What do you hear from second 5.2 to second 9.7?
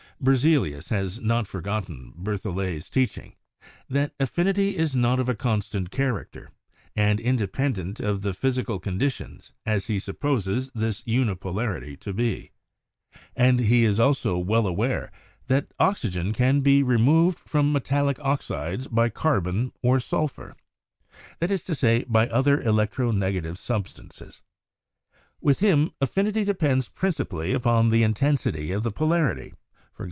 a constant character and independent of the physical condi tions,